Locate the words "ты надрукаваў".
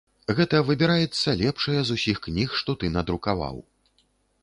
2.83-3.65